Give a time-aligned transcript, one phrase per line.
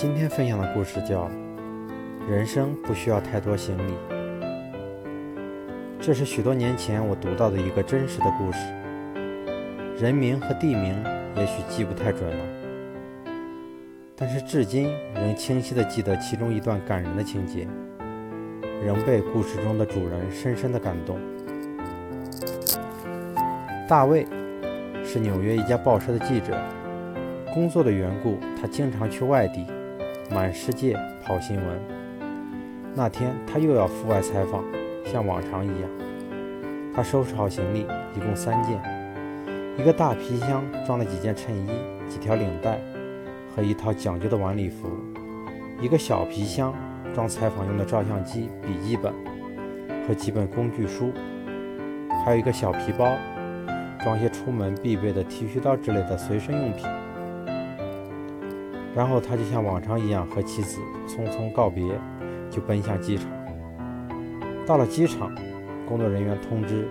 [0.00, 1.24] 今天分享的故事叫
[2.26, 3.92] 《人生不需要太多行李》。
[6.00, 8.58] 这是许多年前我读到的一个真实的故事，
[10.02, 10.96] 人名和地名
[11.36, 12.44] 也许记不太准了，
[14.16, 17.68] 但是至今仍清晰地记得其中一段感人的情节，
[18.82, 21.18] 仍被故事中的主人深深地感动。
[23.86, 24.26] 大卫
[25.04, 26.58] 是纽约一家报社的记者，
[27.52, 29.66] 工作的缘故，他经常去外地。
[30.32, 31.80] 满世界跑新闻。
[32.94, 34.64] 那天他又要赴外采访，
[35.04, 35.90] 像往常一样，
[36.94, 37.80] 他收拾好行李，
[38.16, 38.80] 一共三件：
[39.76, 41.68] 一个大皮箱装了几件衬衣、
[42.08, 42.78] 几条领带
[43.54, 44.88] 和一套讲究的晚礼服；
[45.80, 46.72] 一个小皮箱
[47.12, 49.12] 装采访用的照相机、笔记本
[50.06, 51.06] 和几本工具书；
[52.24, 53.16] 还有一个小皮包，
[54.04, 56.86] 装些出门必备的剃须刀之类的随身用品。
[58.94, 61.84] 然后他就像往常一样和妻子匆匆告别，
[62.50, 63.26] 就奔向机场。
[64.66, 65.34] 到了机场，
[65.88, 66.88] 工作人员通知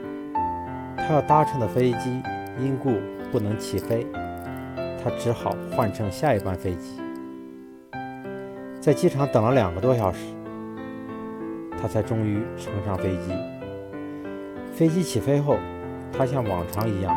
[0.98, 2.22] 他要搭乘的飞机
[2.60, 2.94] 因故
[3.32, 4.08] 不能起飞，
[5.04, 7.00] 他只好换乘下一班飞机。
[8.80, 10.20] 在机场等了两个多小时，
[11.82, 13.34] 他才终于乘上飞机。
[14.74, 15.58] 飞机起飞后，
[16.14, 17.14] 他像往常一样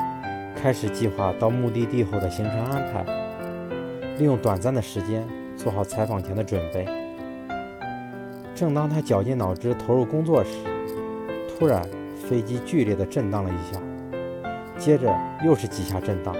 [0.56, 3.22] 开始计划到目的地后的行程安排。
[4.19, 6.87] 利用短暂的时间做好采访前的准备。
[8.55, 10.51] 正当他绞尽脑汁投入工作时，
[11.49, 11.83] 突然
[12.29, 13.81] 飞机剧烈的震荡了一下，
[14.79, 15.13] 接着
[15.45, 16.35] 又是几下震荡。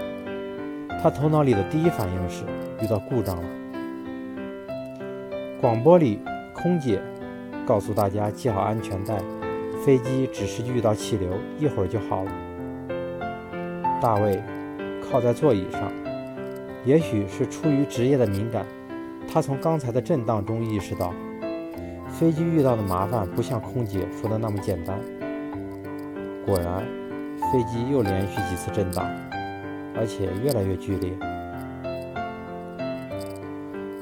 [1.01, 2.43] 他头脑里的第一反应是
[2.81, 3.43] 遇到故障了。
[5.59, 6.19] 广播里，
[6.53, 7.01] 空姐
[7.65, 9.17] 告诉大家系好安全带，
[9.83, 11.29] 飞机只是遇到气流，
[11.59, 12.31] 一会儿就好了。
[13.99, 14.41] 大卫
[15.01, 16.02] 靠在座椅上。
[16.85, 18.65] 也许是出于职业的敏感，
[19.31, 21.13] 他从刚才的震荡中意识到，
[22.09, 24.99] 飞机遇到的麻烦不像空姐说的那么简单。
[26.45, 26.83] 果然，
[27.51, 29.09] 飞机又连续几次震荡，
[29.95, 31.13] 而且越来越剧烈。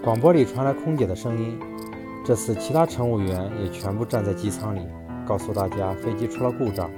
[0.03, 1.59] 广播里传来空姐的声音，
[2.25, 4.81] 这次其他乘务员也全部站在机舱里，
[5.24, 6.90] 告诉大家飞机出了故障，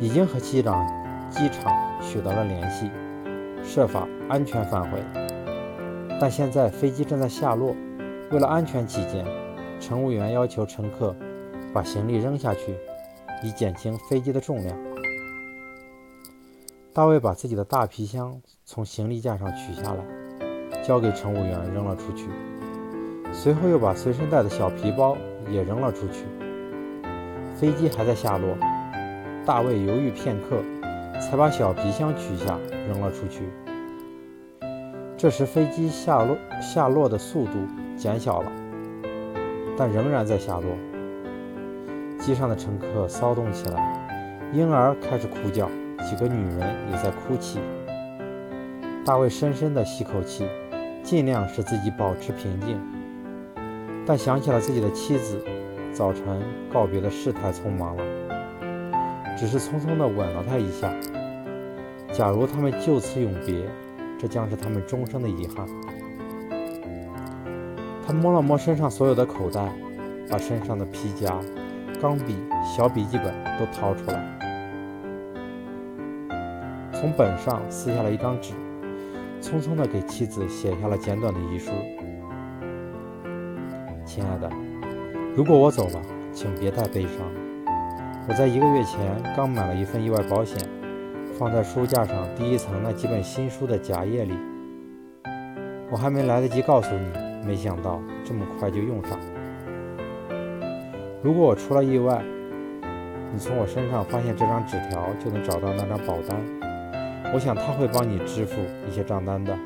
[0.00, 0.84] 已经和机长、
[1.30, 1.72] 机场
[2.02, 2.90] 取得了联系。
[3.62, 4.98] 设法安全返回，
[6.20, 7.74] 但现在飞机正在下落。
[8.30, 9.24] 为了安全起见，
[9.80, 11.14] 乘务员要求乘客
[11.72, 12.76] 把行李扔下去，
[13.42, 14.76] 以减轻飞机的重量。
[16.92, 20.04] 大卫把自己的大皮箱从行李架上取下来，
[20.82, 22.28] 交给乘务员扔了出去，
[23.32, 25.16] 随后又把随身带的小皮包
[25.50, 26.24] 也扔了出去。
[27.54, 28.56] 飞机还在下落，
[29.46, 30.62] 大卫犹豫片刻。
[31.20, 32.58] 才把小皮箱取下，
[32.88, 33.42] 扔了出去。
[35.16, 37.52] 这时，飞机下落下落的速度
[37.96, 38.52] 减小了，
[39.76, 40.70] 但仍然在下落。
[42.18, 45.68] 机上的乘客骚动起来，婴儿开始哭叫，
[46.08, 47.58] 几个女人也在哭泣。
[49.04, 50.46] 大卫深深地吸口气，
[51.02, 52.78] 尽量使自己保持平静，
[54.06, 55.42] 但想起了自己的妻子，
[55.92, 56.24] 早晨
[56.72, 58.04] 告别的事太匆忙了。
[59.38, 60.92] 只是匆匆地吻了他一下。
[62.12, 63.54] 假如他们就此永别，
[64.18, 65.64] 这将是他们终生的遗憾。
[68.04, 69.70] 他摸了摸身上所有的口袋，
[70.28, 71.38] 把身上的皮夹、
[72.00, 72.34] 钢笔、
[72.64, 74.38] 小笔记本都掏出来，
[76.92, 78.54] 从本上撕下了一张纸，
[79.40, 81.70] 匆匆地给妻子写下了简短的遗书
[84.04, 84.50] ：“亲爱的，
[85.36, 87.12] 如果我走了，请别太悲伤。”
[88.28, 89.00] 我在一个月前
[89.34, 90.68] 刚买了一份意外保险，
[91.38, 94.34] 放在书架上第一层那几本新书的夹页里。
[95.90, 97.10] 我还没来得及告诉你，
[97.46, 99.26] 没想到这么快就用上了。
[101.22, 102.22] 如果我出了意外，
[103.32, 106.38] 你从我身上发现这张纸条，就能找到那张保单。
[107.32, 109.56] 我想他会帮你支付一些账单的。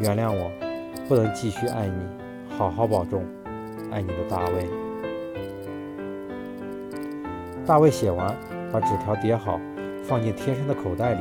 [0.00, 0.50] 原谅我，
[1.08, 2.04] 不能继续爱你，
[2.56, 3.24] 好好保重，
[3.92, 4.83] 爱你的大卫。
[7.66, 8.36] 大卫写完，
[8.70, 9.58] 把纸条叠好，
[10.02, 11.20] 放进贴身的口袋里，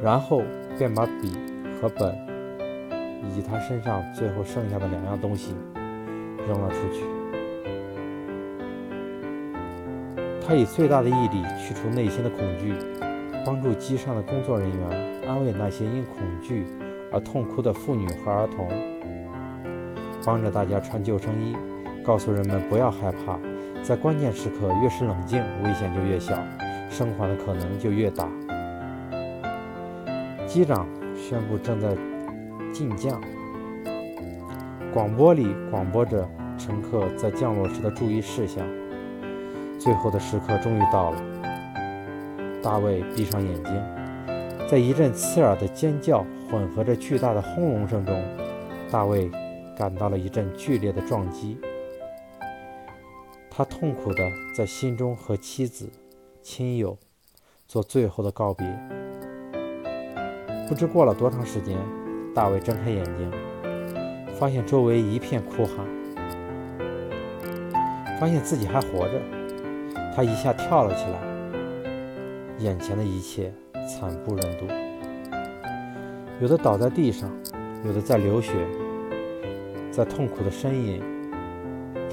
[0.00, 0.42] 然后
[0.78, 1.36] 便把笔
[1.80, 2.16] 和本，
[3.24, 5.52] 以及他身上最后剩下的两样东西
[6.46, 7.02] 扔了出去。
[10.46, 12.72] 他以最大的毅力去除内心的恐惧，
[13.44, 16.64] 帮助机上的工作人员，安慰那些因恐惧
[17.12, 18.68] 而痛哭的妇女和儿童，
[20.24, 21.56] 帮着大家穿救生衣，
[22.08, 23.38] 告诉人们不要害怕。
[23.82, 26.34] 在关键时刻，越是冷静，危险就越小，
[26.88, 28.26] 生还的可能就越大。
[30.46, 31.90] 机长宣布正在
[32.72, 33.20] 进降，
[34.90, 36.26] 广播里广播着
[36.56, 38.64] 乘客在降落时的注意事项。
[39.78, 41.22] 最后的时刻终于到了，
[42.62, 43.74] 大卫闭上眼睛，
[44.66, 48.18] 在一阵刺耳的尖叫混合着巨大的轰隆声中，
[48.90, 49.30] 大卫
[49.76, 51.58] 感到了一阵剧烈的撞击。
[53.58, 54.22] 他痛苦地
[54.54, 55.90] 在心中和妻子、
[56.40, 56.96] 亲友
[57.66, 58.64] 做最后的告别。
[60.68, 61.76] 不知过了多长时间，
[62.32, 63.32] 大卫睁开眼睛，
[64.38, 65.84] 发现周围一片哭喊，
[68.20, 69.20] 发现自己还活着。
[70.14, 71.18] 他一下跳了起来，
[72.60, 73.52] 眼前的一切
[73.88, 74.68] 惨不忍睹，
[76.40, 77.28] 有的倒在地上，
[77.84, 78.52] 有的在流血，
[79.90, 81.02] 在痛苦的呻吟。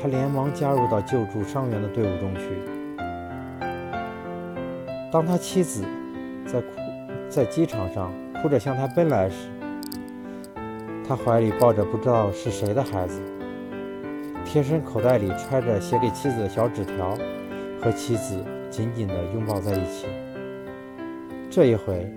[0.06, 2.42] 他连忙加入到救助伤员的队伍中去。
[5.12, 5.84] 当他妻子
[6.46, 6.68] 在哭，
[7.28, 9.50] 在机场上哭着向他奔来时，
[11.07, 13.19] 他怀里抱着不知道是谁的孩子，
[14.46, 17.18] 贴身口袋里揣着写给妻子的小纸条，
[17.81, 20.06] 和妻子紧紧地拥抱在一起。
[21.50, 22.08] 这一回，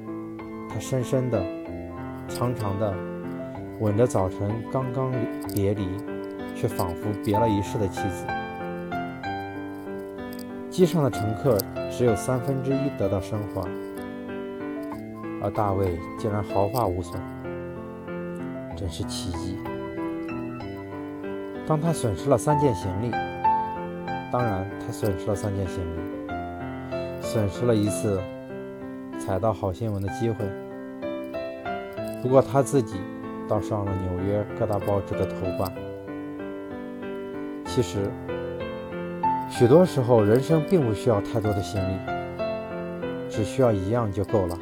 [0.69, 1.43] 他深深的、
[2.29, 2.94] 长长的
[3.81, 5.11] 吻着早晨刚刚
[5.55, 5.88] 别离。
[6.60, 8.26] 却仿佛别了一世的妻子。
[10.69, 11.56] 机上的乘客
[11.88, 13.62] 只有三分之一得到生还，
[15.40, 17.20] 而大卫竟然毫发无损，
[18.76, 19.56] 真是奇迹。
[21.64, 23.10] 当他损失了三件行李，
[24.32, 28.20] 当然他损失了三件行李，损失了一次
[29.19, 30.44] 踩到好新闻的机会。
[32.20, 32.96] 不过他自己
[33.49, 35.88] 倒上了纽约各大报纸的头版。
[37.78, 38.10] 其实，
[39.48, 41.96] 许多时候，人生并不需要太多的行李，
[43.30, 44.58] 只需要一样就够了。